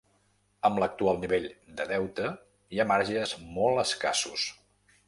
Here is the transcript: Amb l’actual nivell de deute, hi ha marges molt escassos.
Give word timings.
Amb 0.69 0.79
l’actual 0.83 1.19
nivell 1.25 1.45
de 1.81 1.87
deute, 1.93 2.33
hi 2.77 2.83
ha 2.85 2.89
marges 2.95 3.39
molt 3.61 3.85
escassos. 3.87 4.53